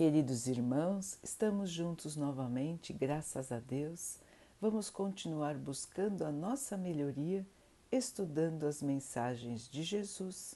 Queridos 0.00 0.46
irmãos, 0.46 1.18
estamos 1.22 1.68
juntos 1.68 2.16
novamente, 2.16 2.90
graças 2.90 3.52
a 3.52 3.58
Deus. 3.58 4.16
Vamos 4.58 4.88
continuar 4.88 5.58
buscando 5.58 6.24
a 6.24 6.32
nossa 6.32 6.74
melhoria, 6.74 7.46
estudando 7.92 8.64
as 8.66 8.80
mensagens 8.80 9.68
de 9.68 9.82
Jesus, 9.82 10.54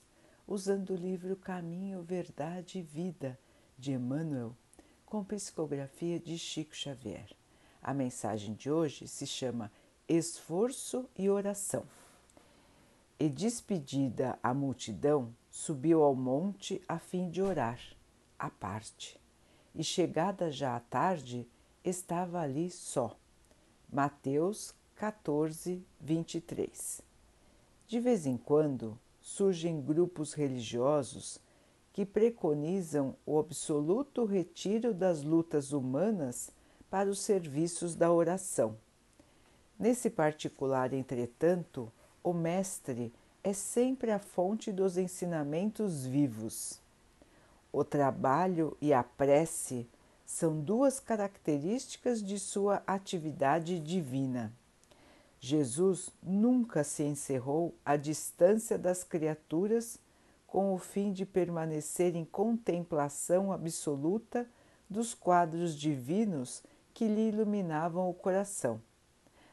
usando 0.49 0.95
o 0.95 0.97
livro 0.97 1.37
Caminho, 1.37 2.03
Verdade 2.03 2.79
e 2.79 2.83
Vida 2.83 3.39
de 3.79 3.93
Emmanuel, 3.93 4.57
com 5.05 5.23
psicografia 5.23 6.19
de 6.19 6.39
Chico 6.39 6.75
Xavier. 6.75 7.29
A 7.83 7.93
mensagem 7.93 8.55
de 8.55 8.71
hoje 8.71 9.07
se 9.07 9.27
chama 9.27 9.71
Esforço 10.09 11.07
e 11.19 11.29
Oração. 11.29 11.85
E 13.21 13.29
despedida 13.29 14.39
a 14.43 14.55
multidão, 14.55 15.37
subiu 15.51 16.03
ao 16.03 16.15
monte 16.15 16.81
a 16.89 16.99
fim 16.99 17.29
de 17.29 17.43
orar, 17.43 17.79
à 18.39 18.49
parte. 18.49 19.23
E 19.75 19.83
chegada 19.83 20.51
já 20.51 20.77
a 20.77 20.81
tarde, 20.81 21.47
estava 21.85 22.41
ali 22.41 22.71
só. 22.71 23.17
Mateus 23.93 24.75
14, 24.97 25.85
23. 26.01 27.03
De 27.87 28.01
vez 28.01 28.27
em 28.27 28.37
quando 28.37 28.99
surgem 29.21 29.81
grupos 29.81 30.33
religiosos 30.33 31.41
que 31.93 32.05
preconizam 32.05 33.17
o 33.25 33.39
absoluto 33.39 34.25
retiro 34.25 34.93
das 34.93 35.23
lutas 35.23 35.73
humanas 35.73 36.51
para 36.91 37.09
os 37.09 37.21
serviços 37.21 37.95
da 37.95 38.13
oração. 38.13 38.77
Nesse 39.79 40.09
particular, 40.09 40.93
entretanto, 40.93 41.93
o 42.23 42.33
Mestre 42.33 43.13
é 43.43 43.53
sempre 43.53 44.11
a 44.11 44.19
fonte 44.19 44.73
dos 44.73 44.97
ensinamentos 44.97 46.07
vivos. 46.07 46.81
O 47.77 47.83
trabalho 47.83 48.77
e 48.81 48.95
a 48.95 49.03
prece 49.03 49.89
são 50.25 50.61
duas 50.61 51.01
características 51.01 52.23
de 52.23 52.39
sua 52.39 52.85
atividade 52.87 53.81
divina. 53.81 54.53
Jesus 55.41 56.09
nunca 56.23 56.85
se 56.85 57.03
encerrou 57.03 57.75
à 57.85 57.97
distância 57.97 58.79
das 58.79 59.03
criaturas 59.03 59.99
com 60.47 60.73
o 60.73 60.79
fim 60.79 61.13
de 61.13 61.27
permanecer 61.27 62.15
em 62.15 62.25
contemplação 62.25 63.53
absoluta 63.53 64.49
dos 64.89 65.13
quadros 65.13 65.75
divinos 65.75 66.63
que 66.95 67.09
lhe 67.09 67.29
iluminavam 67.31 68.09
o 68.09 68.15
coração, 68.15 68.81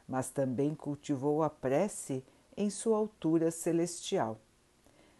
mas 0.06 0.30
também 0.30 0.76
cultivou 0.76 1.42
a 1.42 1.50
prece 1.50 2.22
em 2.56 2.70
sua 2.70 2.98
altura 2.98 3.50
celestial. 3.50 4.38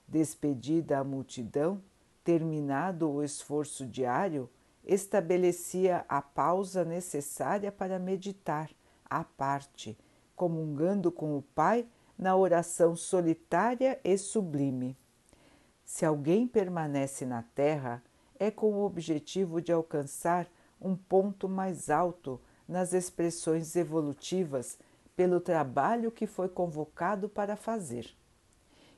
Despedida 0.06 1.00
a 1.00 1.04
multidão, 1.04 1.82
terminado 2.24 3.10
o 3.10 3.22
esforço 3.22 3.86
diário, 3.86 4.48
estabelecia 4.84 6.04
a 6.08 6.20
pausa 6.20 6.84
necessária 6.84 7.70
para 7.70 7.98
meditar, 7.98 8.70
à 9.08 9.22
parte, 9.22 9.96
comungando 10.34 11.10
com 11.10 11.36
o 11.36 11.42
Pai 11.42 11.86
na 12.18 12.36
oração 12.36 12.94
solitária 12.96 14.00
e 14.04 14.16
sublime. 14.16 14.96
Se 15.84 16.04
alguém 16.04 16.46
permanece 16.46 17.26
na 17.26 17.42
Terra, 17.42 18.02
é 18.38 18.50
com 18.50 18.72
o 18.72 18.84
objetivo 18.84 19.60
de 19.60 19.72
alcançar 19.72 20.48
um 20.80 20.96
ponto 20.96 21.48
mais 21.48 21.90
alto 21.90 22.40
nas 22.66 22.92
expressões 22.92 23.76
evolutivas 23.76 24.78
pelo 25.14 25.40
trabalho 25.40 26.10
que 26.10 26.26
foi 26.26 26.48
convocado 26.48 27.28
para 27.28 27.54
fazer. 27.56 28.16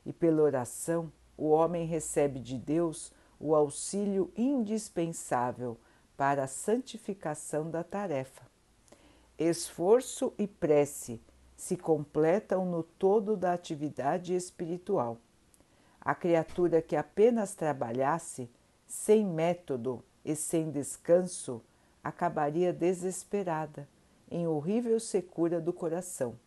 E 0.05 0.13
pela 0.13 0.41
oração, 0.41 1.11
o 1.37 1.49
homem 1.49 1.85
recebe 1.85 2.39
de 2.39 2.57
Deus 2.57 3.11
o 3.39 3.55
auxílio 3.55 4.31
indispensável 4.35 5.77
para 6.15 6.43
a 6.43 6.47
santificação 6.47 7.69
da 7.69 7.83
tarefa. 7.83 8.43
Esforço 9.37 10.33
e 10.37 10.47
prece 10.47 11.21
se 11.55 11.75
completam 11.75 12.65
no 12.65 12.83
todo 12.83 13.35
da 13.35 13.53
atividade 13.53 14.35
espiritual. 14.35 15.17
A 15.99 16.13
criatura 16.13 16.81
que 16.81 16.95
apenas 16.95 17.55
trabalhasse, 17.55 18.49
sem 18.85 19.25
método 19.25 20.03
e 20.23 20.35
sem 20.35 20.69
descanso, 20.69 21.61
acabaria 22.03 22.71
desesperada 22.71 23.87
em 24.29 24.47
horrível 24.47 24.99
secura 24.99 25.59
do 25.59 25.73
coração. 25.73 26.37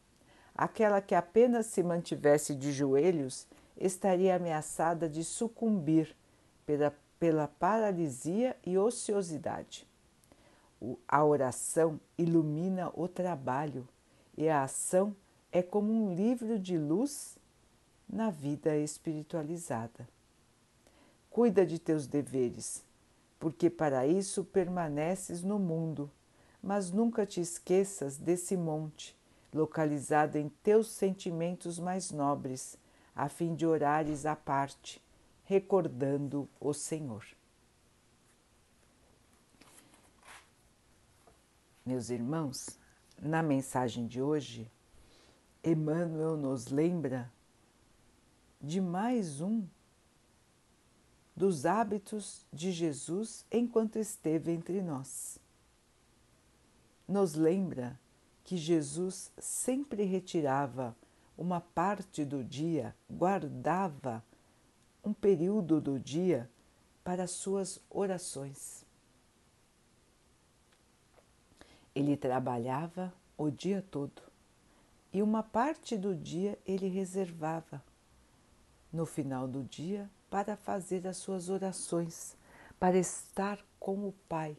Aquela 0.55 1.00
que 1.00 1.15
apenas 1.15 1.66
se 1.66 1.82
mantivesse 1.82 2.55
de 2.55 2.72
joelhos 2.72 3.47
estaria 3.76 4.37
ameaçada 4.37 5.09
de 5.09 5.25
sucumbir 5.25 6.16
pela, 6.69 6.95
pela 7.19 7.49
paralisia 7.49 8.55
e 8.62 8.77
ociosidade. 8.77 9.89
A 11.09 11.25
oração 11.25 11.99
ilumina 12.19 12.93
o 12.95 13.09
trabalho 13.09 13.89
e 14.37 14.51
a 14.51 14.65
ação 14.65 15.17
é 15.51 15.62
como 15.62 15.91
um 15.91 16.15
livro 16.15 16.59
de 16.59 16.77
luz 16.77 17.39
na 18.06 18.29
vida 18.29 18.77
espiritualizada. 18.77 20.06
Cuida 21.31 21.65
de 21.65 21.79
teus 21.79 22.06
deveres, 22.06 22.85
porque 23.41 23.71
para 23.71 24.06
isso 24.06 24.45
permaneces 24.45 25.43
no 25.43 25.59
mundo 25.59 26.11
mas 26.61 26.91
nunca 26.91 27.25
te 27.25 27.41
esqueças 27.41 28.17
desse 28.17 28.56
monte, 28.56 29.17
localizado 29.55 30.37
em 30.37 30.49
teus 30.49 30.89
sentimentos 30.89 31.79
mais 31.79 32.11
nobres, 32.11 32.77
a 33.15 33.29
fim 33.29 33.55
de 33.55 33.65
orares 33.65 34.27
à 34.27 34.35
parte, 34.35 35.00
recordando 35.48 36.48
o 36.60 36.72
Senhor. 36.72 37.25
Meus 41.84 42.10
irmãos, 42.10 42.78
na 43.20 43.42
mensagem 43.42 44.06
de 44.06 44.22
hoje, 44.22 44.70
Emmanuel 45.64 46.37
nos 46.37 46.69
lembra 46.69 47.32
de 48.60 48.81
mais 48.81 49.41
um 49.41 49.66
dos 51.34 51.66
hábitos 51.66 52.47
de 52.53 52.70
Jesus 52.70 53.44
enquanto 53.50 53.97
esteve 53.97 54.53
entre 54.53 54.82
nós 54.82 55.41
nos 57.08 57.34
lembra 57.34 57.98
que 58.44 58.56
Jesus 58.56 59.32
sempre 59.38 60.04
retirava 60.04 60.94
uma 61.37 61.60
parte 61.60 62.25
do 62.25 62.44
dia, 62.44 62.94
guardava 63.10 64.22
um 65.08 65.12
período 65.12 65.80
do 65.80 65.98
dia 65.98 66.48
para 67.02 67.26
suas 67.26 67.80
orações. 67.91 68.84
Ele 71.94 72.16
trabalhava 72.16 73.12
o 73.36 73.50
dia 73.50 73.84
todo 73.91 74.22
e 75.12 75.22
uma 75.22 75.42
parte 75.42 75.96
do 75.96 76.14
dia 76.14 76.58
ele 76.66 76.88
reservava 76.88 77.82
no 78.92 79.06
final 79.06 79.48
do 79.48 79.64
dia 79.64 80.08
para 80.30 80.56
fazer 80.56 81.06
as 81.06 81.16
suas 81.16 81.48
orações, 81.48 82.36
para 82.78 82.98
estar 82.98 83.58
com 83.80 84.06
o 84.06 84.12
Pai 84.28 84.56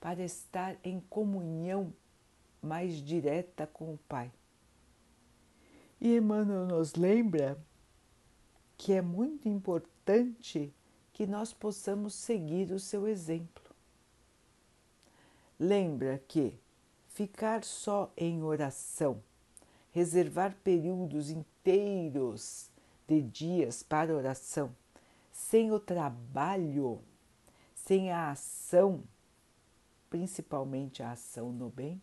para 0.00 0.22
estar 0.22 0.76
em 0.84 1.00
comunhão 1.00 1.92
mais 2.62 2.94
direta 2.94 3.66
com 3.66 3.94
o 3.94 3.98
Pai. 4.08 4.32
E 6.00 6.16
Emmanuel 6.16 6.66
nos 6.66 6.94
lembra 6.94 7.58
que 8.78 8.94
é 8.94 9.02
muito 9.02 9.46
importante 9.46 10.72
que 11.12 11.26
nós 11.26 11.52
possamos 11.52 12.14
seguir 12.14 12.72
o 12.72 12.78
seu 12.78 13.06
exemplo. 13.06 13.74
Lembra 15.60 16.22
que 16.26 16.58
ficar 17.08 17.62
só 17.62 18.10
em 18.16 18.42
oração, 18.42 19.22
reservar 19.90 20.56
períodos 20.64 21.28
inteiros 21.28 22.70
de 23.06 23.20
dias 23.20 23.82
para 23.82 24.14
oração, 24.14 24.74
sem 25.30 25.70
o 25.70 25.78
trabalho, 25.78 27.02
sem 27.74 28.10
a 28.10 28.30
ação 28.30 29.02
principalmente 30.08 31.02
a 31.02 31.12
ação 31.12 31.52
no 31.52 31.68
bem, 31.68 32.00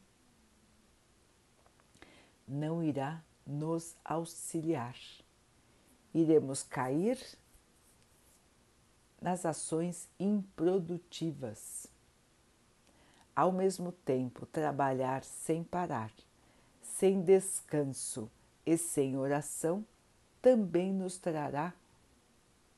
não 2.48 2.84
irá 2.84 3.24
nos 3.46 3.96
auxiliar. 4.04 4.96
Iremos 6.16 6.64
cair 6.64 7.20
nas 9.22 9.46
ações 9.46 10.08
improdutivas. 10.18 11.88
Ao 13.36 13.52
mesmo 13.52 13.92
tempo, 13.92 14.46
trabalhar 14.46 15.26
sem 15.26 15.62
parar, 15.62 16.14
sem 16.82 17.22
descanso 17.22 18.32
e 18.66 18.78
sem 18.78 19.18
oração 19.18 19.86
também 20.42 20.94
nos 20.94 21.18
trará 21.18 21.74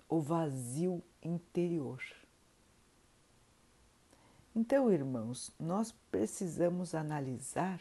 o 0.09 0.19
vazio 0.19 1.03
interior. 1.21 2.01
Então, 4.55 4.91
irmãos, 4.91 5.51
nós 5.59 5.93
precisamos 6.09 6.95
analisar 6.95 7.79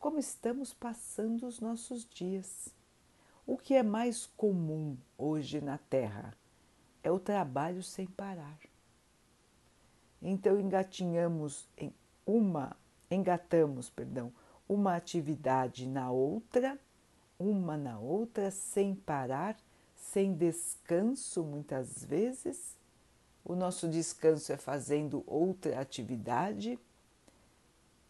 como 0.00 0.18
estamos 0.18 0.74
passando 0.74 1.46
os 1.46 1.60
nossos 1.60 2.04
dias. 2.04 2.74
O 3.46 3.56
que 3.56 3.74
é 3.74 3.82
mais 3.82 4.26
comum 4.36 4.96
hoje 5.18 5.60
na 5.60 5.78
Terra 5.78 6.34
é 7.02 7.10
o 7.10 7.18
trabalho 7.18 7.82
sem 7.82 8.06
parar. 8.06 8.58
Então 10.22 10.60
engatinhamos 10.60 11.68
em 11.76 11.92
uma, 12.26 12.76
engatamos, 13.10 13.88
perdão, 13.88 14.32
uma 14.68 14.94
atividade 14.94 15.86
na 15.86 16.10
outra, 16.10 16.78
uma 17.38 17.76
na 17.76 17.98
outra, 17.98 18.50
sem 18.50 18.94
parar, 18.94 19.56
sem 19.96 20.34
descanso 20.34 21.42
muitas 21.42 22.04
vezes. 22.04 22.78
O 23.44 23.54
nosso 23.54 23.88
descanso 23.88 24.52
é 24.52 24.56
fazendo 24.56 25.24
outra 25.26 25.80
atividade 25.80 26.78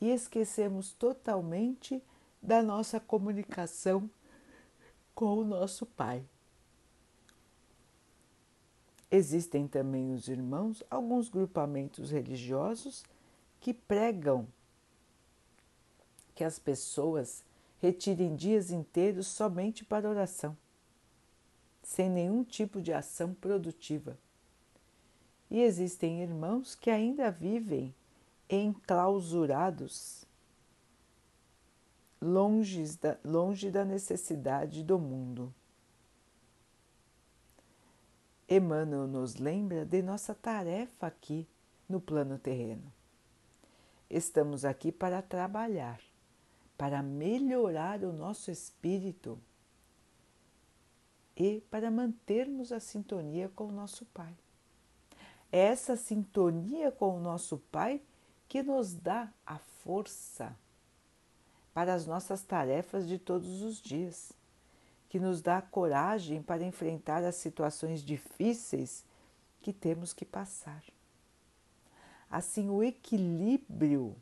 e 0.00 0.10
esquecemos 0.10 0.92
totalmente 0.92 2.02
da 2.42 2.62
nossa 2.62 2.98
comunicação 2.98 4.10
com 5.20 5.36
o 5.36 5.44
nosso 5.44 5.84
Pai. 5.84 6.24
Existem 9.10 9.68
também 9.68 10.14
os 10.14 10.28
irmãos, 10.28 10.82
alguns 10.88 11.28
grupamentos 11.28 12.10
religiosos 12.10 13.04
que 13.60 13.74
pregam 13.74 14.48
que 16.34 16.42
as 16.42 16.58
pessoas 16.58 17.44
retirem 17.82 18.34
dias 18.34 18.70
inteiros 18.70 19.26
somente 19.26 19.84
para 19.84 20.08
oração, 20.08 20.56
sem 21.82 22.08
nenhum 22.08 22.42
tipo 22.42 22.80
de 22.80 22.90
ação 22.90 23.34
produtiva. 23.34 24.16
E 25.50 25.60
existem 25.60 26.22
irmãos 26.22 26.74
que 26.74 26.88
ainda 26.88 27.30
vivem 27.30 27.94
enclausurados, 28.48 30.19
longe 32.20 32.84
da, 32.98 33.16
longe 33.24 33.70
da 33.70 33.84
necessidade 33.84 34.82
do 34.82 34.98
mundo. 34.98 35.54
Emmanuel 38.48 39.06
nos 39.06 39.36
lembra 39.36 39.84
de 39.84 40.02
nossa 40.02 40.34
tarefa 40.34 41.06
aqui 41.06 41.46
no 41.88 42.00
plano 42.00 42.38
terreno. 42.38 42.92
Estamos 44.08 44.64
aqui 44.64 44.90
para 44.90 45.22
trabalhar, 45.22 46.00
para 46.76 47.00
melhorar 47.00 48.02
o 48.02 48.12
nosso 48.12 48.50
espírito 48.50 49.38
e 51.36 51.60
para 51.70 51.90
mantermos 51.90 52.72
a 52.72 52.80
sintonia 52.80 53.48
com 53.48 53.68
o 53.68 53.72
nosso 53.72 54.04
Pai. 54.06 54.36
É 55.52 55.60
essa 55.60 55.96
sintonia 55.96 56.90
com 56.90 57.16
o 57.16 57.20
nosso 57.20 57.58
Pai 57.70 58.02
que 58.48 58.62
nos 58.64 58.92
dá 58.92 59.32
a 59.46 59.58
força 59.58 60.56
para 61.72 61.94
as 61.94 62.06
nossas 62.06 62.42
tarefas 62.42 63.06
de 63.08 63.18
todos 63.18 63.62
os 63.62 63.80
dias 63.80 64.32
que 65.08 65.18
nos 65.18 65.42
dá 65.42 65.60
coragem 65.60 66.40
para 66.40 66.64
enfrentar 66.64 67.24
as 67.24 67.34
situações 67.34 68.02
difíceis 68.02 69.04
que 69.60 69.72
temos 69.72 70.12
que 70.12 70.24
passar. 70.24 70.82
Assim, 72.30 72.70
o 72.70 72.82
equilíbrio 72.82 74.14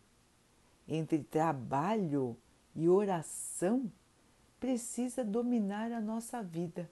entre 0.88 1.22
trabalho 1.22 2.34
e 2.74 2.88
oração 2.88 3.92
precisa 4.58 5.22
dominar 5.22 5.92
a 5.92 6.00
nossa 6.00 6.42
vida. 6.42 6.90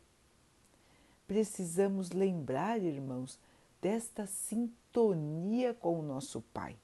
Precisamos 1.27 2.11
lembrar, 2.11 2.81
irmãos, 2.83 3.39
desta 3.81 4.27
sintonia 4.27 5.73
com 5.73 5.99
o 5.99 6.03
nosso 6.03 6.43
Pai. 6.53 6.77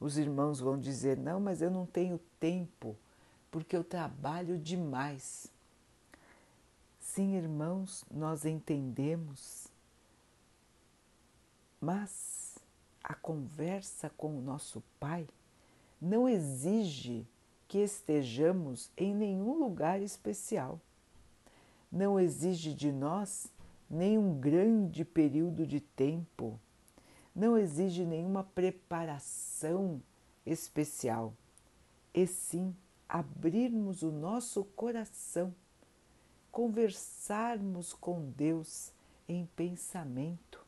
Os 0.00 0.16
irmãos 0.16 0.58
vão 0.58 0.78
dizer: 0.78 1.18
não, 1.18 1.38
mas 1.38 1.60
eu 1.60 1.70
não 1.70 1.84
tenho 1.84 2.18
tempo, 2.40 2.96
porque 3.50 3.76
eu 3.76 3.84
trabalho 3.84 4.58
demais. 4.58 5.52
Sim, 6.98 7.36
irmãos, 7.36 8.04
nós 8.10 8.44
entendemos, 8.44 9.68
mas 11.80 12.58
a 13.04 13.14
conversa 13.14 14.08
com 14.16 14.38
o 14.38 14.40
nosso 14.40 14.82
Pai 14.98 15.26
não 16.00 16.28
exige 16.28 17.26
que 17.68 17.78
estejamos 17.78 18.90
em 18.96 19.14
nenhum 19.14 19.58
lugar 19.58 20.00
especial. 20.00 20.80
Não 21.90 22.18
exige 22.18 22.72
de 22.72 22.90
nós 22.90 23.52
nenhum 23.88 24.38
grande 24.38 25.04
período 25.04 25.66
de 25.66 25.80
tempo, 25.80 26.58
não 27.34 27.56
exige 27.56 28.04
nenhuma 28.04 28.44
preparação 28.44 30.02
especial, 30.44 31.32
e 32.12 32.26
sim 32.26 32.74
abrirmos 33.08 34.02
o 34.02 34.10
nosso 34.10 34.64
coração 34.64 35.54
conversarmos 36.50 37.92
com 37.92 38.30
Deus 38.30 38.92
em 39.28 39.46
pensamento, 39.56 40.64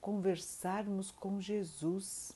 conversarmos 0.00 1.10
com 1.10 1.40
Jesus, 1.40 2.32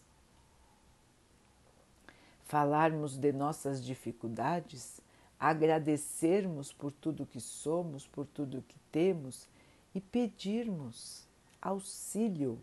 falarmos 2.45 3.17
de 3.17 3.33
nossas 3.33 3.85
dificuldades, 3.85 5.01
agradecermos 5.39 6.73
por 6.73 6.93
tudo 6.93 7.27
que 7.27 7.41
somos, 7.41 8.07
por 8.07 8.25
tudo 8.27 8.65
que 8.67 8.79
temos 8.93 9.49
e 9.95 10.01
pedirmos 10.01 11.27
auxílio 11.61 12.63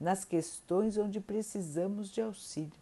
nas 0.00 0.24
questões 0.24 0.96
onde 0.96 1.20
precisamos 1.20 2.08
de 2.08 2.22
auxílio. 2.22 2.72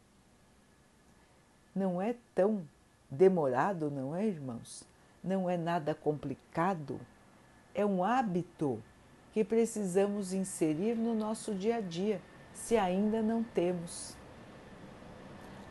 Não 1.75 2.00
é 2.00 2.15
tão 2.35 2.62
demorado, 3.11 3.91
não 3.91 4.15
é, 4.15 4.25
irmãos? 4.25 4.87
não 5.23 5.49
é 5.49 5.56
nada 5.56 5.94
complicado, 5.94 7.00
é 7.75 7.85
um 7.85 8.03
hábito 8.03 8.82
que 9.32 9.44
precisamos 9.44 10.32
inserir 10.32 10.94
no 10.97 11.15
nosso 11.15 11.55
dia 11.55 11.76
a 11.76 11.81
dia, 11.81 12.20
se 12.53 12.76
ainda 12.76 13.21
não 13.23 13.43
temos. 13.43 14.17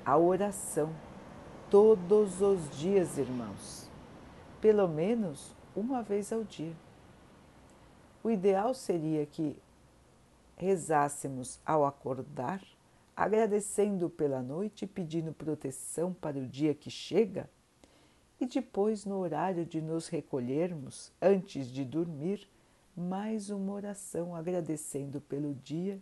A 0.05 0.17
oração, 0.17 0.89
todos 1.69 2.41
os 2.41 2.69
dias, 2.77 3.17
irmãos, 3.17 3.89
pelo 4.61 4.88
menos 4.88 5.53
uma 5.75 6.01
vez 6.01 6.31
ao 6.31 6.43
dia. 6.43 6.73
O 8.23 8.29
ideal 8.29 8.73
seria 8.73 9.25
que 9.25 9.57
rezássemos 10.57 11.59
ao 11.65 11.86
acordar, 11.86 12.62
agradecendo 13.15 14.09
pela 14.09 14.42
noite 14.42 14.83
e 14.83 14.88
pedindo 14.88 15.31
proteção 15.31 16.13
para 16.13 16.38
o 16.38 16.45
dia 16.45 16.74
que 16.74 16.89
chega 16.89 17.50
e 18.39 18.45
depois, 18.45 19.04
no 19.04 19.18
horário 19.18 19.65
de 19.65 19.81
nos 19.81 20.07
recolhermos, 20.07 21.12
antes 21.19 21.68
de 21.68 21.83
dormir, 21.83 22.48
mais 22.95 23.50
uma 23.50 23.74
oração 23.74 24.36
agradecendo 24.36 25.19
pelo 25.21 25.56
dia 25.56 26.00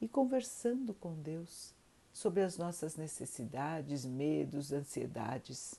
e 0.00 0.08
conversando 0.08 0.94
com 0.94 1.14
Deus 1.14 1.74
sobre 2.10 2.42
as 2.42 2.56
nossas 2.56 2.96
necessidades, 2.96 4.06
medos, 4.06 4.72
ansiedades. 4.72 5.78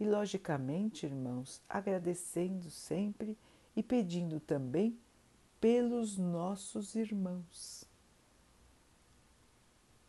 E, 0.00 0.06
logicamente, 0.06 1.04
irmãos, 1.04 1.60
agradecendo 1.68 2.70
sempre 2.70 3.36
e 3.76 3.82
pedindo 3.82 4.40
também 4.40 4.98
pelos 5.62 6.18
nossos 6.18 6.96
irmãos. 6.96 7.84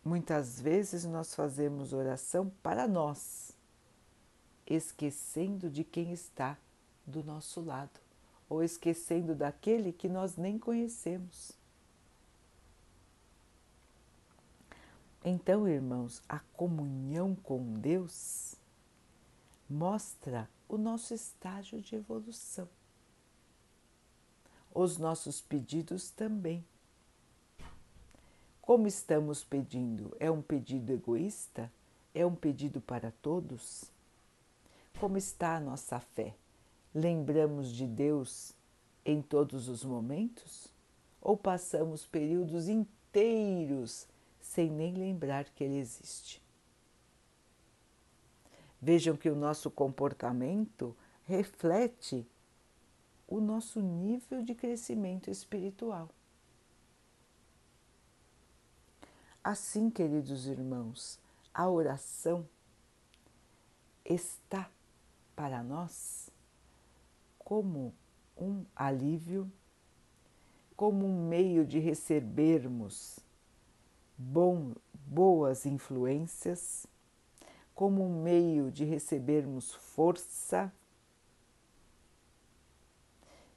Muitas 0.03 0.59
vezes 0.59 1.05
nós 1.05 1.35
fazemos 1.35 1.93
oração 1.93 2.51
para 2.63 2.87
nós 2.87 3.55
esquecendo 4.65 5.69
de 5.69 5.83
quem 5.83 6.11
está 6.11 6.57
do 7.05 7.23
nosso 7.23 7.61
lado 7.61 7.99
ou 8.49 8.63
esquecendo 8.63 9.35
daquele 9.35 9.93
que 9.93 10.09
nós 10.09 10.37
nem 10.37 10.57
conhecemos. 10.57 11.51
Então, 15.23 15.67
irmãos, 15.67 16.19
a 16.27 16.39
comunhão 16.39 17.35
com 17.35 17.79
Deus 17.79 18.55
mostra 19.69 20.49
o 20.67 20.79
nosso 20.79 21.13
estágio 21.13 21.79
de 21.79 21.95
evolução. 21.95 22.67
Os 24.75 24.97
nossos 24.97 25.39
pedidos 25.39 26.09
também. 26.09 26.65
Como 28.59 28.87
estamos 28.87 29.43
pedindo? 29.43 30.15
É 30.19 30.31
um 30.31 30.41
pedido 30.41 30.91
egoísta? 30.91 31.71
É 32.11 32.25
um 32.25 32.33
pedido 32.33 32.81
para 32.81 33.11
todos? 33.21 33.83
Como 34.99 35.15
está 35.15 35.57
a 35.57 35.59
nossa 35.59 35.99
fé? 35.99 36.33
Lembramos 36.95 37.71
de 37.71 37.85
Deus 37.85 38.53
em 39.05 39.21
todos 39.21 39.67
os 39.67 39.83
momentos? 39.83 40.67
Ou 41.21 41.37
passamos 41.37 42.05
períodos 42.05 42.67
inteiros 42.67 44.07
sem 44.41 44.71
nem 44.71 44.95
lembrar 44.95 45.45
que 45.45 45.63
Ele 45.63 45.77
existe? 45.77 46.41
Vejam 48.81 49.15
que 49.15 49.29
o 49.29 49.35
nosso 49.35 49.69
comportamento 49.69 50.95
reflete 51.25 52.25
o 53.33 53.41
nosso 53.41 53.81
nível 53.81 54.43
de 54.43 54.53
crescimento 54.53 55.31
espiritual. 55.31 56.07
Assim, 59.43 59.89
queridos 59.89 60.45
irmãos, 60.45 61.19
a 61.51 61.67
oração 61.67 62.47
está 64.05 64.69
para 65.35 65.63
nós 65.63 66.29
como 67.39 67.91
um 68.37 68.63
alívio, 68.75 69.51
como 70.75 71.03
um 71.03 71.27
meio 71.27 71.65
de 71.65 71.79
recebermos 71.79 73.19
bom, 74.15 74.75
boas 74.93 75.65
influências, 75.65 76.85
como 77.73 78.05
um 78.05 78.21
meio 78.21 78.69
de 78.69 78.85
recebermos 78.85 79.73
força 79.73 80.71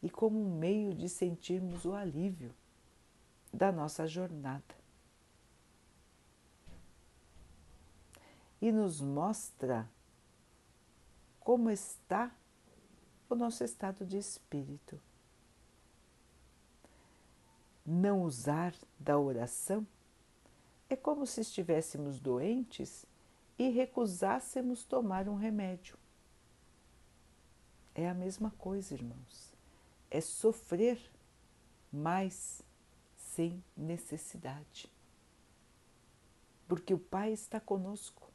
e 0.03 0.11
como 0.11 0.39
um 0.39 0.59
meio 0.59 0.95
de 0.95 1.09
sentirmos 1.09 1.85
o 1.85 1.95
alívio 1.95 2.55
da 3.53 3.73
nossa 3.73 4.07
jornada. 4.07 4.75
E 8.61 8.73
nos 8.73 9.01
mostra 9.01 9.89
como 11.41 11.71
está 11.71 12.35
o 13.29 13.35
nosso 13.35 13.63
estado 13.65 14.05
de 14.05 14.17
espírito. 14.19 15.01
Não 17.85 18.23
usar 18.23 18.75
da 18.99 19.19
oração 19.19 19.87
é 20.89 20.97
como 20.97 21.27
se 21.27 21.41
estivéssemos 21.41 22.19
doentes 22.19 23.05
e 23.59 23.69
recusássemos 23.69 24.85
tomar 24.85 25.29
um 25.29 25.37
remédio. 25.37 25.97
É 27.95 28.09
a 28.09 28.15
mesma 28.15 28.51
coisa, 28.59 28.95
irmãos. 28.95 29.46
É 30.17 30.21
sofrer 30.23 30.99
mais 31.93 32.63
sem 33.19 33.63
necessidade. 33.77 34.91
Porque 36.67 36.95
o 36.95 36.99
Pai 36.99 37.35
está 37.35 37.61
conosco 37.61 38.33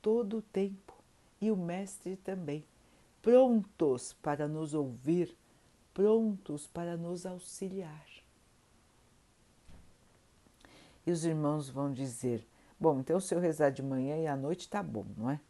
todo 0.00 0.36
o 0.36 0.42
tempo 0.42 0.94
e 1.40 1.50
o 1.50 1.56
Mestre 1.56 2.16
também, 2.16 2.64
prontos 3.20 4.12
para 4.12 4.46
nos 4.46 4.72
ouvir, 4.72 5.36
prontos 5.92 6.68
para 6.68 6.96
nos 6.96 7.26
auxiliar. 7.26 8.06
E 11.04 11.10
os 11.10 11.24
irmãos 11.24 11.68
vão 11.68 11.92
dizer: 11.92 12.46
Bom, 12.78 13.00
então 13.00 13.18
se 13.18 13.34
eu 13.34 13.40
rezar 13.40 13.70
de 13.70 13.82
manhã 13.82 14.16
e 14.16 14.28
à 14.28 14.36
noite 14.36 14.68
tá 14.68 14.80
bom, 14.80 15.04
não 15.16 15.28
é? 15.28 15.40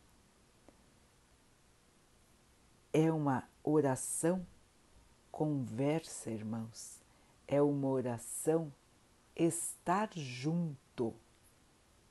É 2.94 3.12
uma 3.12 3.46
oração 3.62 4.42
conversa, 5.36 6.30
irmãos. 6.30 6.98
É 7.46 7.60
uma 7.60 7.88
oração 7.88 8.72
estar 9.36 10.08
junto. 10.14 11.12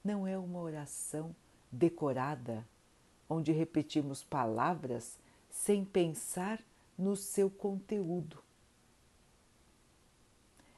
Não 0.03 0.27
é 0.27 0.37
uma 0.37 0.59
oração 0.59 1.35
decorada, 1.71 2.63
onde 3.27 3.51
repetimos 3.51 4.23
palavras 4.23 5.17
sem 5.49 5.83
pensar 5.83 6.61
no 6.95 7.15
seu 7.15 7.49
conteúdo. 7.49 8.43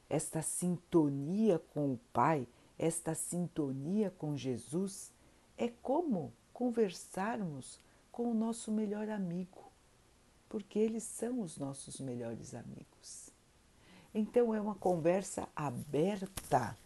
Esta 0.08 0.40
sintonia 0.40 1.58
com 1.74 1.92
o 1.92 2.00
Pai 2.14 2.48
esta 2.78 3.12
sintonia 3.12 4.08
com 4.08 4.36
Jesus 4.36 5.12
é 5.56 5.68
como 5.82 6.32
conversarmos 6.52 7.80
com 8.12 8.30
o 8.30 8.34
nosso 8.34 8.70
melhor 8.70 9.08
amigo, 9.08 9.67
porque 10.48 10.78
eles 10.78 11.02
são 11.02 11.40
os 11.40 11.58
nossos 11.58 12.00
melhores 12.00 12.54
amigos. 12.54 13.30
Então 14.14 14.54
é 14.54 14.60
uma 14.60 14.74
conversa 14.74 15.48
aberta, 15.54 16.76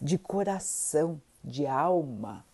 de 0.00 0.18
coração, 0.18 1.20
de 1.42 1.66
alma, 1.66 2.44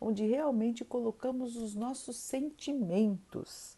onde 0.00 0.26
realmente 0.26 0.84
colocamos 0.84 1.56
os 1.56 1.74
nossos 1.74 2.16
sentimentos 2.16 3.76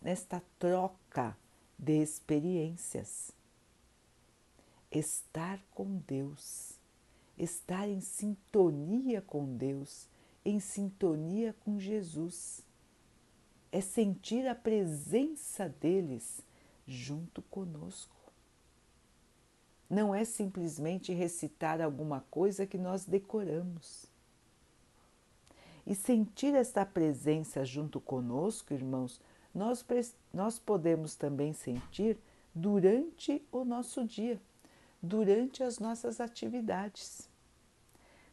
nesta 0.00 0.42
troca 0.58 1.36
de 1.78 2.02
experiências. 2.02 3.30
Estar 4.90 5.60
com 5.74 5.98
Deus 6.06 6.80
estar 7.38 7.88
em 7.88 8.00
sintonia 8.00 9.20
com 9.20 9.56
Deus, 9.56 10.08
em 10.44 10.60
sintonia 10.60 11.54
com 11.60 11.78
Jesus. 11.78 12.62
É 13.72 13.80
sentir 13.80 14.46
a 14.46 14.54
presença 14.54 15.68
deles 15.68 16.42
junto 16.86 17.42
conosco. 17.42 18.14
Não 19.88 20.14
é 20.14 20.24
simplesmente 20.24 21.12
recitar 21.12 21.80
alguma 21.80 22.24
coisa 22.30 22.66
que 22.66 22.78
nós 22.78 23.04
decoramos. 23.04 24.06
E 25.86 25.94
sentir 25.94 26.54
esta 26.54 26.86
presença 26.86 27.64
junto 27.64 28.00
conosco, 28.00 28.72
irmãos, 28.72 29.20
nós, 29.54 29.84
nós 30.32 30.58
podemos 30.58 31.16
também 31.16 31.52
sentir 31.52 32.18
durante 32.54 33.42
o 33.50 33.64
nosso 33.64 34.04
dia, 34.04 34.40
durante 35.02 35.62
as 35.62 35.78
nossas 35.78 36.20
atividades. 36.20 37.28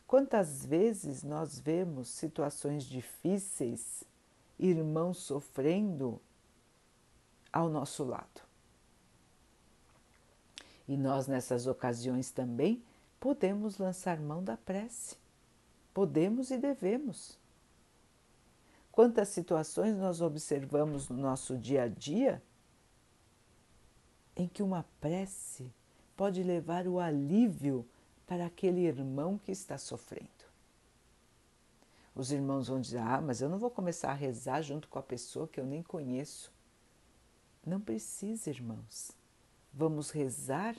Quantas 0.05 0.65
vezes 0.65 1.23
nós 1.23 1.59
vemos 1.59 2.07
situações 2.09 2.83
difíceis, 2.83 4.03
irmãos 4.59 5.17
sofrendo 5.19 6.21
ao 7.51 7.69
nosso 7.69 8.03
lado? 8.03 8.41
E 10.87 10.97
nós, 10.97 11.27
nessas 11.27 11.67
ocasiões 11.67 12.31
também, 12.31 12.83
podemos 13.19 13.77
lançar 13.77 14.19
mão 14.19 14.43
da 14.43 14.57
prece. 14.57 15.15
Podemos 15.93 16.51
e 16.51 16.57
devemos. 16.57 17.37
Quantas 18.91 19.29
situações 19.29 19.95
nós 19.95 20.19
observamos 20.19 21.07
no 21.09 21.17
nosso 21.17 21.57
dia 21.57 21.83
a 21.83 21.87
dia 21.87 22.41
em 24.35 24.47
que 24.47 24.63
uma 24.63 24.85
prece 24.99 25.71
pode 26.15 26.43
levar 26.43 26.87
o 26.87 26.99
alívio 26.99 27.85
para 28.25 28.45
aquele 28.45 28.81
irmão 28.81 29.37
que 29.37 29.51
está 29.51 29.77
sofrendo. 29.77 30.38
Os 32.19 32.33
irmãos 32.33 32.67
vão 32.67 32.81
dizer: 32.81 32.97
Ah, 32.97 33.21
mas 33.21 33.39
eu 33.39 33.47
não 33.47 33.57
vou 33.57 33.71
começar 33.71 34.11
a 34.11 34.13
rezar 34.13 34.61
junto 34.61 34.89
com 34.89 34.99
a 34.99 35.01
pessoa 35.01 35.47
que 35.47 35.57
eu 35.57 35.65
nem 35.65 35.81
conheço. 35.81 36.51
Não 37.65 37.79
precisa, 37.79 38.49
irmãos. 38.49 39.13
Vamos 39.73 40.11
rezar 40.11 40.75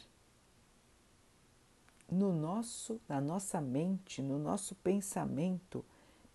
no 2.13 2.31
nosso, 2.31 3.01
na 3.09 3.23
nossa 3.23 3.59
mente, 3.59 4.21
no 4.21 4.39
nosso 4.39 4.75
pensamento, 4.75 5.83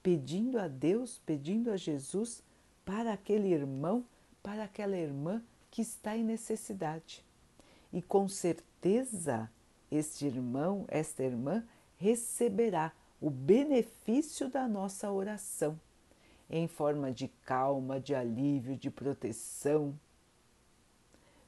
pedindo 0.01 0.57
a 0.57 0.67
Deus, 0.67 1.21
pedindo 1.23 1.69
a 1.69 1.77
Jesus 1.77 2.41
para 2.83 3.13
aquele 3.13 3.49
irmão, 3.49 4.03
para 4.41 4.63
aquela 4.63 4.97
irmã 4.97 5.39
que 5.69 5.83
está 5.83 6.17
em 6.17 6.23
necessidade. 6.23 7.23
E 7.93 8.01
com 8.01 8.27
certeza 8.27 9.51
este 9.91 10.25
irmão, 10.25 10.83
esta 10.87 11.21
irmã, 11.21 11.63
receberá 11.95 12.91
o 13.25 13.29
benefício 13.31 14.47
da 14.47 14.67
nossa 14.67 15.11
oração 15.11 15.79
em 16.47 16.67
forma 16.67 17.11
de 17.11 17.27
calma, 17.43 17.99
de 17.99 18.13
alívio, 18.13 18.77
de 18.77 18.91
proteção. 18.91 19.99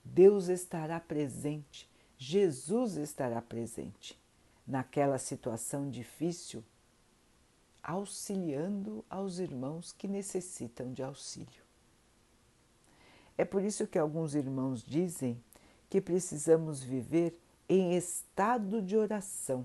Deus 0.04 0.48
estará 0.48 1.00
presente, 1.00 1.88
Jesus 2.18 2.98
estará 2.98 3.44
presente 3.44 4.20
naquela 4.66 5.20
situação 5.20 5.88
difícil, 5.88 6.64
auxiliando 7.84 9.06
aos 9.08 9.38
irmãos 9.38 9.94
que 9.94 10.08
necessitam 10.08 10.92
de 10.92 11.04
auxílio. 11.04 11.62
É 13.38 13.46
por 13.46 13.62
isso 13.62 13.86
que 13.86 14.00
alguns 14.00 14.34
irmãos 14.34 14.84
dizem 14.84 15.40
que 15.92 16.02
precisamos 16.02 16.82
viver 16.82 17.40
em 17.70 17.96
estado 17.96 18.82
de 18.82 18.98
oração. 18.98 19.64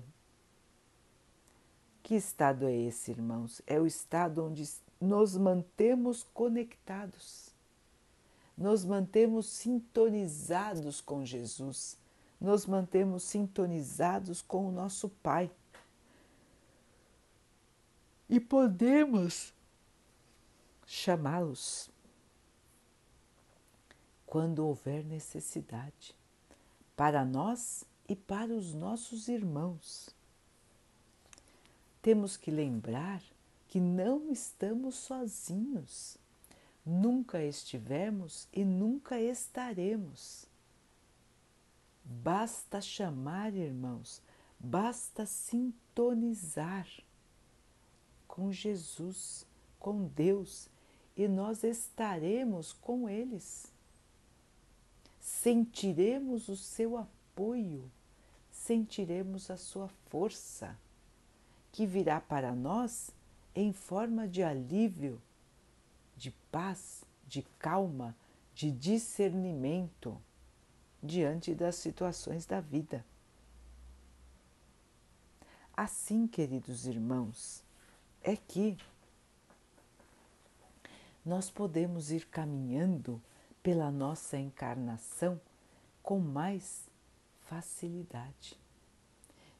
Que 2.03 2.15
estado 2.15 2.67
é 2.67 2.75
esse, 2.75 3.11
irmãos? 3.11 3.61
É 3.65 3.79
o 3.79 3.87
estado 3.87 4.45
onde 4.45 4.69
nos 4.99 5.37
mantemos 5.37 6.23
conectados, 6.33 7.49
nos 8.57 8.83
mantemos 8.83 9.47
sintonizados 9.47 10.99
com 10.99 11.25
Jesus, 11.25 11.97
nos 12.39 12.65
mantemos 12.65 13.23
sintonizados 13.23 14.41
com 14.41 14.67
o 14.67 14.71
nosso 14.71 15.07
Pai. 15.09 15.49
E 18.29 18.39
podemos 18.39 19.53
chamá-los 20.85 21.89
quando 24.25 24.65
houver 24.65 25.05
necessidade. 25.05 26.15
Para 26.95 27.23
nós, 27.23 27.85
e 28.07 28.15
para 28.15 28.53
os 28.53 28.73
nossos 28.73 29.27
irmãos. 29.27 30.09
Temos 32.03 32.37
que 32.37 32.51
lembrar 32.51 33.23
que 33.67 33.79
não 33.79 34.31
estamos 34.31 34.93
sozinhos. 34.93 36.15
Nunca 36.85 37.41
estivemos 37.41 38.47
e 38.53 38.63
nunca 38.63 39.19
estaremos. 39.19 40.45
Basta 42.05 42.79
chamar, 42.79 43.55
irmãos, 43.55 44.21
basta 44.59 45.25
sintonizar 45.25 46.87
com 48.27 48.51
Jesus, 48.51 49.47
com 49.79 50.05
Deus, 50.05 50.69
e 51.17 51.27
nós 51.27 51.63
estaremos 51.63 52.71
com 52.73 53.09
eles. 53.09 53.71
Sentiremos 55.19 56.47
o 56.47 56.55
seu 56.55 56.95
apoio 56.95 57.89
sentiremos 58.63 59.49
a 59.51 59.57
sua 59.57 59.89
força, 60.09 60.77
que 61.73 61.85
virá 61.87 62.21
para 62.21 62.53
nós 62.53 63.09
em 63.55 63.73
forma 63.73 64.27
de 64.27 64.43
alívio, 64.43 65.19
de 66.15 66.31
paz, 66.51 67.03
de 67.27 67.41
calma, 67.57 68.15
de 68.53 68.71
discernimento 68.71 70.21
diante 71.01 71.55
das 71.55 71.75
situações 71.75 72.45
da 72.45 72.61
vida. 72.61 73.03
Assim, 75.75 76.27
queridos 76.27 76.85
irmãos, 76.85 77.63
é 78.21 78.35
que 78.37 78.77
nós 81.25 81.49
podemos 81.49 82.11
ir 82.11 82.27
caminhando 82.27 83.19
pela 83.63 83.89
nossa 83.89 84.37
encarnação 84.37 85.41
com 86.03 86.19
mais 86.19 86.87
facilidade, 87.45 88.59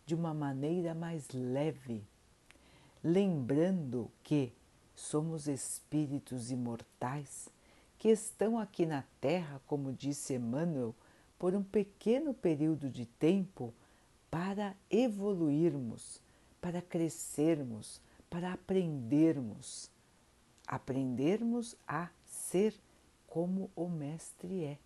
de 0.06 0.16
uma 0.16 0.34
maneira 0.34 0.94
mais 0.94 1.30
leve, 1.32 2.04
lembrando 3.04 4.12
que 4.24 4.54
somos 4.96 5.48
espíritos 5.48 6.52
imortais 6.52 7.50
que 7.98 8.10
estão 8.10 8.60
aqui 8.60 8.86
na 8.86 9.04
Terra, 9.22 9.62
como 9.66 9.94
disse 9.94 10.34
Emmanuel, 10.34 10.94
por 11.40 11.56
um 11.56 11.64
pequeno 11.64 12.34
período 12.34 12.90
de 12.90 13.06
tempo 13.06 13.74
para 14.30 14.76
evoluirmos, 14.90 16.20
para 16.60 16.82
crescermos, 16.82 18.02
para 18.30 18.52
aprendermos, 18.52 19.90
aprendermos 20.68 21.76
a 21.88 22.10
ser 22.26 22.74
como 23.28 23.70
o 23.76 23.88
Mestre 23.88 24.64
é, 24.64 24.78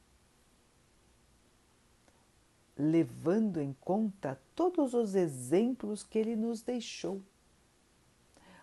levando 2.77 3.59
em 3.59 3.73
conta 3.81 4.39
todos 4.55 4.93
os 4.93 5.15
exemplos 5.15 6.03
que 6.03 6.19
ele 6.19 6.35
nos 6.35 6.61
deixou. 6.61 7.21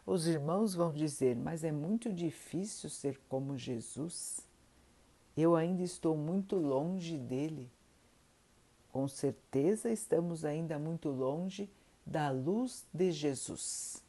Os 0.06 0.26
irmãos 0.26 0.74
vão 0.74 0.92
dizer, 0.92 1.34
mas 1.34 1.64
é 1.64 1.72
muito 1.72 2.12
difícil 2.12 2.88
ser 2.90 3.18
como 3.28 3.56
Jesus. 3.56 4.46
Eu 5.36 5.56
ainda 5.56 5.82
estou 5.82 6.16
muito 6.16 6.56
longe 6.56 7.18
dele. 7.18 7.70
Com 8.92 9.08
certeza 9.08 9.90
estamos 9.90 10.44
ainda 10.44 10.78
muito 10.78 11.08
longe 11.08 11.68
da 12.06 12.30
luz 12.30 12.86
de 12.92 13.10
Jesus. 13.10 14.04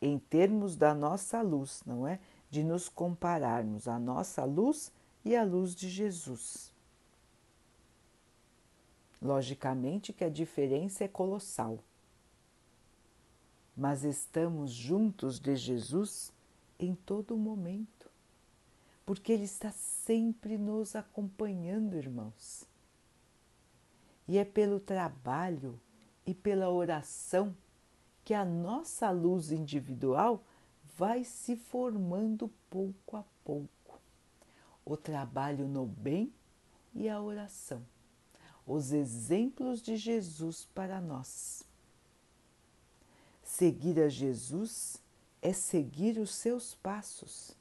Em 0.00 0.18
termos 0.18 0.76
da 0.76 0.94
nossa 0.94 1.40
luz, 1.42 1.82
não 1.86 2.08
é? 2.08 2.18
De 2.50 2.64
nos 2.64 2.88
compararmos 2.88 3.86
a 3.86 3.98
nossa 3.98 4.44
luz 4.44 4.90
e 5.24 5.36
a 5.36 5.44
luz 5.44 5.74
de 5.74 5.88
Jesus. 5.88 6.73
Logicamente 9.24 10.12
que 10.12 10.22
a 10.22 10.28
diferença 10.28 11.02
é 11.02 11.08
colossal. 11.08 11.78
Mas 13.74 14.04
estamos 14.04 14.70
juntos 14.70 15.40
de 15.40 15.56
Jesus 15.56 16.30
em 16.78 16.94
todo 16.94 17.34
momento, 17.34 18.10
porque 19.06 19.32
Ele 19.32 19.44
está 19.44 19.70
sempre 19.72 20.58
nos 20.58 20.94
acompanhando, 20.94 21.96
irmãos. 21.96 22.68
E 24.28 24.36
é 24.36 24.44
pelo 24.44 24.78
trabalho 24.78 25.80
e 26.26 26.34
pela 26.34 26.68
oração 26.68 27.56
que 28.26 28.34
a 28.34 28.44
nossa 28.44 29.10
luz 29.10 29.50
individual 29.50 30.44
vai 30.98 31.24
se 31.24 31.56
formando 31.56 32.52
pouco 32.68 33.16
a 33.16 33.24
pouco. 33.42 33.98
O 34.84 34.98
trabalho 34.98 35.66
no 35.66 35.86
bem 35.86 36.30
e 36.94 37.08
a 37.08 37.22
oração, 37.22 37.82
os 38.66 38.92
exemplos 38.92 39.82
de 39.82 39.96
Jesus 39.96 40.66
para 40.74 41.00
nós. 41.00 41.64
Seguir 43.42 44.00
a 44.00 44.08
Jesus 44.08 44.96
é 45.42 45.52
seguir 45.52 46.18
os 46.18 46.34
seus 46.34 46.74
passos, 46.74 47.56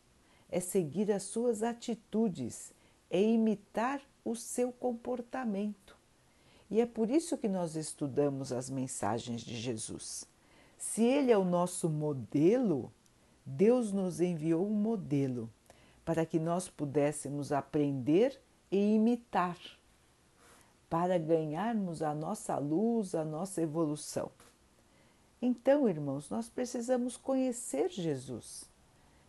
é 0.50 0.60
seguir 0.60 1.12
as 1.12 1.24
suas 1.24 1.62
atitudes, 1.62 2.74
é 3.10 3.22
imitar 3.22 4.02
o 4.24 4.36
seu 4.36 4.72
comportamento. 4.72 5.98
E 6.72 6.80
é 6.80 6.86
por 6.86 7.12
isso 7.12 7.38
que 7.38 7.48
nós 7.48 7.76
estudamos 7.76 8.52
as 8.52 8.70
mensagens 8.70 9.42
de 9.42 9.56
Jesus. 9.56 10.26
Se 10.78 11.04
Ele 11.04 11.32
é 11.32 11.38
o 11.38 11.46
nosso 11.46 11.90
modelo, 11.90 12.92
Deus 13.46 13.92
nos 13.92 14.22
enviou 14.22 14.66
um 14.66 14.74
modelo 14.74 15.50
para 16.06 16.26
que 16.26 16.40
nós 16.40 16.70
pudéssemos 16.70 17.52
aprender 17.52 18.40
e 18.72 18.96
imitar, 18.96 19.58
para 20.94 21.18
ganharmos 21.18 22.04
a 22.04 22.14
nossa 22.14 22.56
luz, 22.60 23.16
a 23.16 23.26
nossa 23.26 23.60
evolução. 23.64 24.30
Então, 25.42 25.90
irmãos, 25.90 26.30
nós 26.30 26.50
precisamos 26.50 27.18
conhecer 27.18 27.90
Jesus. 27.90 28.70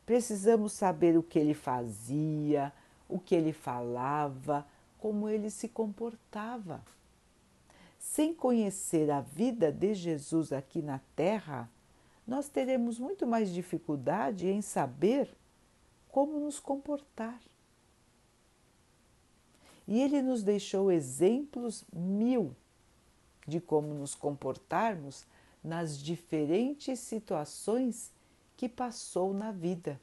Precisamos 0.05 0.75
saber 0.75 1.17
o 1.17 1.23
que 1.23 1.39
ele 1.39 1.55
fazia, 1.55 2.71
o 3.09 3.19
que 3.19 3.35
ele 3.35 3.55
falava, 3.55 4.67
como 4.99 5.27
ele 5.27 5.49
se 5.49 5.67
comportava. 5.67 6.83
Sem 7.99 8.35
conhecer 8.35 9.11
a 9.11 9.23
vida 9.23 9.73
de 9.73 9.95
Jesus 9.95 10.53
aqui 10.53 10.83
na 10.83 11.01
Terra, 11.17 11.71
nós 12.27 12.47
teremos 12.47 12.99
muito 12.99 13.27
mais 13.27 13.49
dificuldade 13.49 14.49
em 14.49 14.61
saber 14.61 15.35
como 16.11 16.39
nos 16.41 16.61
comportar. 16.61 17.41
E 19.87 20.01
ele 20.01 20.23
nos 20.23 20.43
deixou 20.43 20.91
exemplos 20.91 21.85
mil 21.93 22.55
de 23.47 23.61
como 23.61 23.93
nos 23.95 24.15
comportarmos 24.15 25.27
nas 25.63 25.99
diferentes 25.99 27.01
situações 27.01 28.11
que 28.57 28.69
passou 28.69 29.35
na 29.35 29.53
vida. 29.53 30.01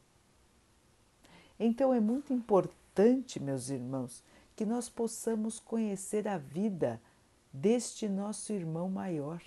Então 1.60 1.94
é 1.94 2.00
muito 2.00 2.34
importante, 2.34 3.40
meus 3.40 3.70
irmãos, 3.70 4.24
que 4.56 4.66
nós 4.66 4.90
possamos 4.90 5.60
conhecer 5.60 6.28
a 6.28 6.38
vida 6.38 7.02
deste 7.54 8.08
nosso 8.08 8.54
irmão 8.54 8.90
maior. 8.90 9.42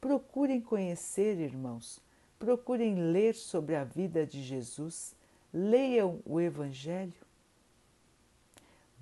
Procurem 0.00 0.60
conhecer, 0.60 1.38
irmãos, 1.38 2.00
procurem 2.38 3.10
ler 3.12 3.34
sobre 3.34 3.74
a 3.74 3.84
vida 3.84 4.26
de 4.26 4.42
Jesus, 4.42 5.14
leiam 5.52 6.20
o 6.26 6.40
Evangelho, 6.40 7.14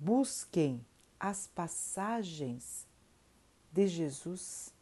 busquem 0.03 0.85
as 1.19 1.47
passagens 1.47 2.87
de 3.71 3.87
Jesus, 3.87 4.73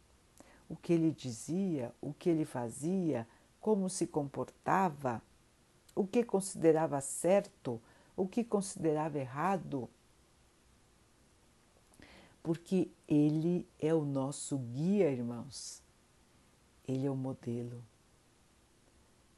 o 0.68 0.76
que 0.76 0.92
ele 0.92 1.10
dizia, 1.10 1.94
o 2.00 2.12
que 2.12 2.28
ele 2.28 2.44
fazia, 2.44 3.26
como 3.60 3.88
se 3.88 4.06
comportava, 4.06 5.22
o 5.94 6.06
que 6.06 6.24
considerava 6.24 7.00
certo, 7.00 7.80
o 8.16 8.26
que 8.26 8.42
considerava 8.42 9.18
errado 9.18 9.88
porque 12.42 12.90
Ele 13.06 13.66
é 13.78 13.94
o 13.94 14.04
nosso 14.04 14.58
guia, 14.58 15.10
irmãos. 15.10 15.80
Ele 16.86 17.06
é 17.06 17.10
o 17.10 17.16
modelo. 17.16 17.82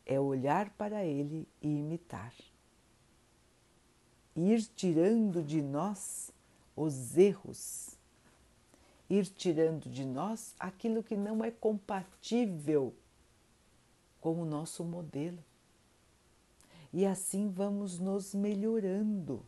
É 0.06 0.18
olhar 0.18 0.70
para 0.70 1.04
Ele 1.04 1.46
e 1.60 1.78
imitar. 1.78 2.32
Ir 4.36 4.64
tirando 4.74 5.42
de 5.42 5.62
nós 5.62 6.32
os 6.76 7.16
erros, 7.16 7.90
ir 9.08 9.26
tirando 9.26 9.88
de 9.88 10.04
nós 10.04 10.54
aquilo 10.58 11.02
que 11.02 11.16
não 11.16 11.44
é 11.44 11.50
compatível 11.50 12.94
com 14.20 14.40
o 14.40 14.44
nosso 14.44 14.82
modelo. 14.82 15.38
E 16.92 17.04
assim 17.04 17.50
vamos 17.50 17.98
nos 17.98 18.34
melhorando. 18.34 19.44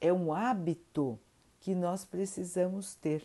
É 0.00 0.12
um 0.12 0.32
hábito 0.32 1.18
que 1.60 1.74
nós 1.74 2.04
precisamos 2.04 2.94
ter. 2.94 3.24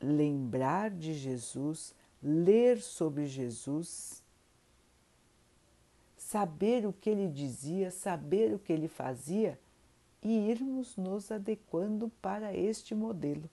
Lembrar 0.00 0.90
de 0.90 1.12
Jesus, 1.12 1.94
ler 2.22 2.80
sobre 2.80 3.26
Jesus, 3.26 4.22
saber 6.30 6.86
o 6.86 6.92
que 6.92 7.10
ele 7.10 7.28
dizia, 7.28 7.90
saber 7.90 8.54
o 8.54 8.58
que 8.58 8.72
ele 8.72 8.86
fazia 8.86 9.58
e 10.22 10.50
irmos 10.50 10.96
nos 10.96 11.32
adequando 11.32 12.08
para 12.22 12.54
este 12.54 12.94
modelo. 12.94 13.50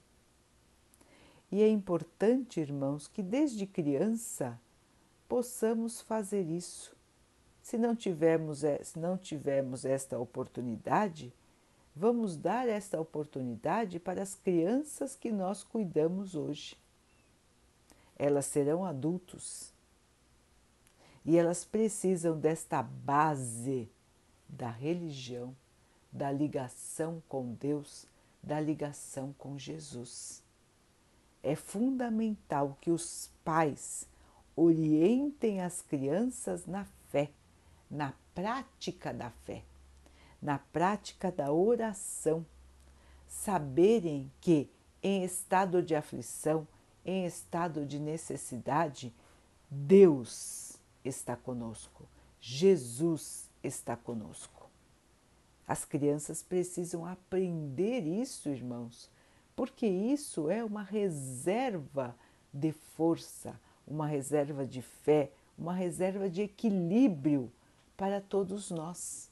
E 1.50 1.60
é 1.60 1.68
importante, 1.68 2.60
irmãos, 2.60 3.08
que 3.08 3.22
desde 3.22 3.66
criança 3.66 4.60
possamos 5.28 6.00
fazer 6.00 6.48
isso. 6.48 6.96
Se 7.60 7.76
não 7.76 7.96
tivermos, 7.96 8.60
se 8.82 8.98
não 8.98 9.18
tivermos 9.18 9.84
esta 9.84 10.18
oportunidade, 10.18 11.32
Vamos 12.00 12.36
dar 12.36 12.68
esta 12.68 13.00
oportunidade 13.00 13.98
para 13.98 14.22
as 14.22 14.36
crianças 14.36 15.16
que 15.16 15.32
nós 15.32 15.64
cuidamos 15.64 16.36
hoje. 16.36 16.76
Elas 18.16 18.46
serão 18.46 18.84
adultos 18.84 19.72
e 21.28 21.36
elas 21.36 21.62
precisam 21.62 22.40
desta 22.40 22.82
base 22.82 23.86
da 24.48 24.70
religião, 24.70 25.54
da 26.10 26.32
ligação 26.32 27.22
com 27.28 27.52
Deus, 27.52 28.06
da 28.42 28.58
ligação 28.58 29.34
com 29.36 29.58
Jesus. 29.58 30.42
É 31.42 31.54
fundamental 31.54 32.78
que 32.80 32.90
os 32.90 33.30
pais 33.44 34.08
orientem 34.56 35.60
as 35.60 35.82
crianças 35.82 36.64
na 36.64 36.86
fé, 37.10 37.30
na 37.90 38.14
prática 38.34 39.12
da 39.12 39.28
fé, 39.28 39.62
na 40.40 40.58
prática 40.58 41.30
da 41.30 41.52
oração. 41.52 42.46
Saberem 43.26 44.32
que 44.40 44.70
em 45.02 45.24
estado 45.24 45.82
de 45.82 45.94
aflição, 45.94 46.66
em 47.04 47.26
estado 47.26 47.84
de 47.84 47.98
necessidade, 47.98 49.14
Deus 49.70 50.67
está 51.04 51.36
conosco, 51.36 52.08
Jesus 52.40 53.48
está 53.62 53.96
conosco. 53.96 54.68
As 55.66 55.84
crianças 55.84 56.42
precisam 56.42 57.04
aprender 57.04 58.00
isso, 58.00 58.48
irmãos, 58.48 59.10
porque 59.54 59.86
isso 59.86 60.48
é 60.48 60.64
uma 60.64 60.82
reserva 60.82 62.16
de 62.52 62.72
força, 62.72 63.60
uma 63.86 64.06
reserva 64.06 64.66
de 64.66 64.80
fé, 64.80 65.30
uma 65.58 65.74
reserva 65.74 66.30
de 66.30 66.42
equilíbrio 66.42 67.52
para 67.96 68.20
todos 68.20 68.70
nós. 68.70 69.28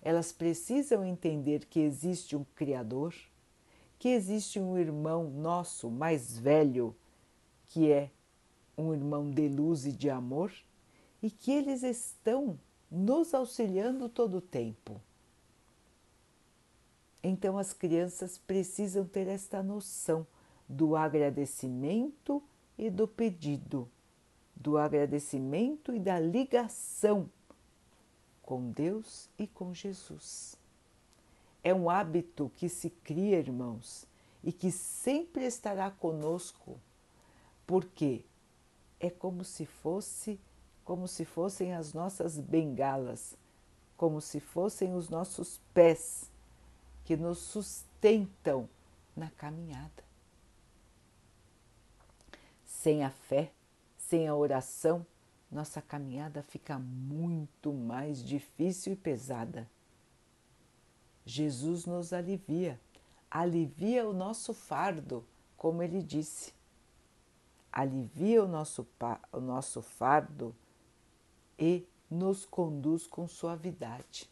Elas 0.00 0.32
precisam 0.32 1.04
entender 1.04 1.66
que 1.66 1.80
existe 1.80 2.36
um 2.36 2.44
Criador, 2.54 3.14
que 3.98 4.08
existe 4.10 4.60
um 4.60 4.78
irmão 4.78 5.30
nosso 5.30 5.90
mais 5.90 6.38
velho, 6.38 6.94
que 7.66 7.90
é 7.90 8.10
um 8.76 8.92
irmão 8.92 9.30
de 9.30 9.48
luz 9.48 9.86
e 9.86 9.92
de 9.92 10.10
amor, 10.10 10.52
e 11.22 11.30
que 11.30 11.50
eles 11.50 11.82
estão 11.82 12.58
nos 12.90 13.34
auxiliando 13.34 14.08
todo 14.08 14.38
o 14.38 14.40
tempo. 14.40 15.00
Então 17.22 17.56
as 17.56 17.72
crianças 17.72 18.36
precisam 18.36 19.06
ter 19.06 19.26
esta 19.26 19.62
noção 19.62 20.26
do 20.68 20.94
agradecimento 20.94 22.42
e 22.76 22.90
do 22.90 23.08
pedido, 23.08 23.88
do 24.54 24.76
agradecimento 24.76 25.94
e 25.94 25.98
da 25.98 26.18
ligação 26.20 27.30
com 28.42 28.70
Deus 28.70 29.28
e 29.38 29.46
com 29.46 29.72
Jesus. 29.72 30.56
É 31.62 31.72
um 31.72 31.88
hábito 31.88 32.52
que 32.56 32.68
se 32.68 32.90
cria, 32.90 33.38
irmãos, 33.38 34.06
e 34.42 34.52
que 34.52 34.70
sempre 34.70 35.46
estará 35.46 35.90
conosco, 35.90 36.78
porque 37.66 38.22
é 39.04 39.10
como 39.10 39.44
se 39.44 39.66
fosse, 39.66 40.40
como 40.82 41.06
se 41.06 41.26
fossem 41.26 41.74
as 41.74 41.92
nossas 41.92 42.38
bengalas, 42.38 43.36
como 43.98 44.18
se 44.18 44.40
fossem 44.40 44.94
os 44.94 45.10
nossos 45.10 45.60
pés 45.74 46.30
que 47.04 47.14
nos 47.14 47.38
sustentam 47.38 48.66
na 49.14 49.30
caminhada. 49.30 50.02
Sem 52.64 53.04
a 53.04 53.10
fé, 53.10 53.52
sem 53.98 54.26
a 54.26 54.34
oração, 54.34 55.06
nossa 55.50 55.82
caminhada 55.82 56.42
fica 56.42 56.78
muito 56.78 57.74
mais 57.74 58.24
difícil 58.24 58.94
e 58.94 58.96
pesada. 58.96 59.68
Jesus 61.26 61.84
nos 61.84 62.14
alivia, 62.14 62.80
alivia 63.30 64.08
o 64.08 64.14
nosso 64.14 64.54
fardo, 64.54 65.22
como 65.58 65.82
ele 65.82 66.02
disse. 66.02 66.54
Alivia 67.76 68.44
o 68.44 68.46
nosso, 68.46 68.86
o 69.32 69.40
nosso 69.40 69.82
fardo 69.82 70.54
e 71.58 71.84
nos 72.08 72.46
conduz 72.46 73.04
com 73.04 73.26
suavidade. 73.26 74.30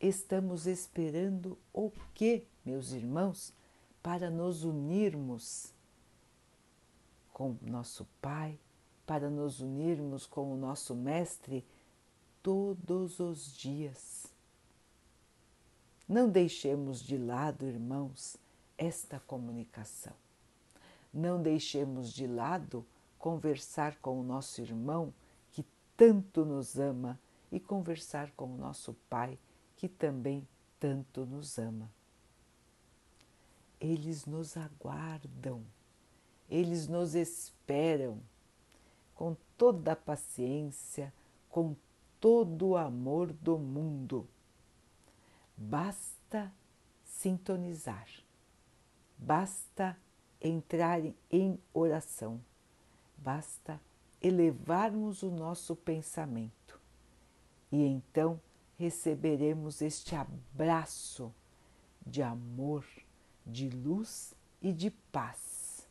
Estamos 0.00 0.68
esperando 0.68 1.58
o 1.74 1.90
que, 2.14 2.46
meus 2.64 2.92
irmãos, 2.92 3.52
para 4.00 4.30
nos 4.30 4.62
unirmos 4.62 5.74
com 7.32 7.56
nosso 7.60 8.06
Pai, 8.22 8.56
para 9.04 9.28
nos 9.28 9.60
unirmos 9.60 10.26
com 10.26 10.52
o 10.52 10.56
nosso 10.56 10.94
Mestre 10.94 11.66
todos 12.40 13.18
os 13.18 13.52
dias. 13.56 14.26
Não 16.08 16.28
deixemos 16.28 17.02
de 17.02 17.18
lado, 17.18 17.66
irmãos, 17.66 18.36
esta 18.78 19.18
comunicação. 19.18 20.14
Não 21.12 21.40
deixemos 21.40 22.12
de 22.12 22.26
lado 22.26 22.84
conversar 23.18 23.96
com 23.96 24.20
o 24.20 24.22
nosso 24.22 24.60
irmão 24.60 25.12
que 25.50 25.64
tanto 25.96 26.44
nos 26.44 26.78
ama 26.78 27.18
e 27.50 27.58
conversar 27.58 28.30
com 28.32 28.54
o 28.54 28.56
nosso 28.56 28.94
Pai 29.08 29.38
que 29.76 29.88
também 29.88 30.46
tanto 30.78 31.26
nos 31.26 31.58
ama. 31.58 31.90
Eles 33.80 34.26
nos 34.26 34.56
aguardam, 34.56 35.62
eles 36.48 36.88
nos 36.88 37.14
esperam 37.14 38.20
com 39.14 39.36
toda 39.56 39.92
a 39.92 39.96
paciência, 39.96 41.12
com 41.48 41.74
todo 42.20 42.68
o 42.68 42.76
amor 42.76 43.32
do 43.32 43.58
mundo. 43.58 44.28
Basta 45.56 46.52
sintonizar, 47.04 48.08
basta 49.16 49.96
entrar 50.40 51.00
em 51.30 51.58
oração, 51.72 52.40
basta 53.16 53.80
elevarmos 54.20 55.22
o 55.22 55.30
nosso 55.30 55.76
pensamento 55.76 56.80
e 57.70 57.82
então 57.84 58.40
receberemos 58.78 59.80
este 59.80 60.14
abraço 60.14 61.32
de 62.06 62.22
amor, 62.22 62.84
de 63.44 63.68
luz 63.68 64.34
e 64.62 64.72
de 64.72 64.90
paz 64.90 65.88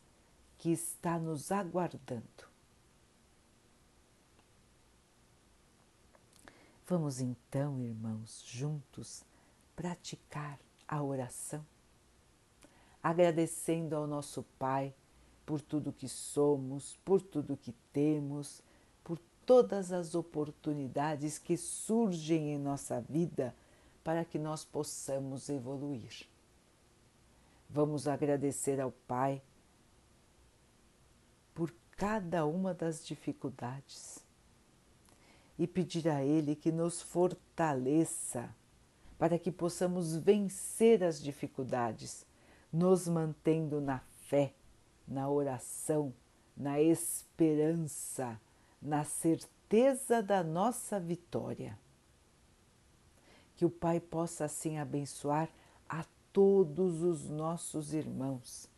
que 0.58 0.70
está 0.70 1.18
nos 1.18 1.52
aguardando. 1.52 2.24
Vamos 6.86 7.20
então, 7.20 7.82
irmãos, 7.82 8.44
juntos 8.46 9.24
praticar 9.74 10.58
a 10.86 11.02
oração, 11.02 11.66
agradecendo 13.08 13.94
ao 13.94 14.04
nosso 14.04 14.42
Pai 14.58 14.92
por 15.44 15.60
tudo 15.60 15.92
que 15.92 16.08
somos, 16.08 16.98
por 17.04 17.22
tudo 17.22 17.56
que 17.56 17.70
temos, 17.92 18.60
por 19.04 19.16
todas 19.46 19.92
as 19.92 20.16
oportunidades 20.16 21.38
que 21.38 21.56
surgem 21.56 22.52
em 22.52 22.58
nossa 22.58 23.00
vida 23.00 23.54
para 24.02 24.24
que 24.24 24.40
nós 24.40 24.64
possamos 24.64 25.48
evoluir. 25.48 26.26
Vamos 27.70 28.08
agradecer 28.08 28.80
ao 28.80 28.90
Pai 28.90 29.40
por 31.54 31.72
cada 31.96 32.44
uma 32.44 32.74
das 32.74 33.06
dificuldades 33.06 34.18
e 35.56 35.64
pedir 35.64 36.08
a 36.08 36.24
Ele 36.24 36.56
que 36.56 36.72
nos 36.72 37.00
fortaleça 37.00 38.52
para 39.16 39.38
que 39.38 39.52
possamos 39.52 40.16
vencer 40.16 41.04
as 41.04 41.22
dificuldades, 41.22 42.26
nos 42.76 43.08
mantendo 43.08 43.80
na 43.80 44.00
fé, 44.26 44.52
na 45.08 45.30
oração, 45.30 46.12
na 46.54 46.78
esperança, 46.78 48.38
na 48.82 49.02
certeza 49.02 50.22
da 50.22 50.44
nossa 50.44 51.00
vitória. 51.00 51.78
Que 53.56 53.64
o 53.64 53.70
Pai 53.70 53.98
possa 53.98 54.44
assim 54.44 54.76
abençoar 54.76 55.48
a 55.88 56.04
todos 56.30 57.02
os 57.02 57.30
nossos 57.30 57.94
irmãos. 57.94 58.68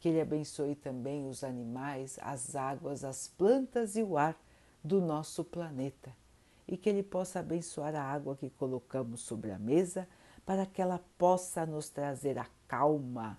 Que 0.00 0.08
Ele 0.08 0.20
abençoe 0.20 0.74
também 0.74 1.28
os 1.28 1.44
animais, 1.44 2.18
as 2.20 2.56
águas, 2.56 3.04
as 3.04 3.28
plantas 3.28 3.94
e 3.94 4.02
o 4.02 4.18
ar 4.18 4.36
do 4.82 5.00
nosso 5.00 5.44
planeta 5.44 6.12
e 6.66 6.76
que 6.76 6.88
Ele 6.88 7.04
possa 7.04 7.38
abençoar 7.38 7.94
a 7.94 8.02
água 8.02 8.34
que 8.34 8.50
colocamos 8.50 9.20
sobre 9.20 9.52
a 9.52 9.58
mesa 9.60 10.08
para 10.44 10.66
que 10.66 10.82
ela 10.82 11.00
possa 11.16 11.64
nos 11.64 11.88
trazer 11.88 12.38
a 12.38 12.46
calma 12.66 13.38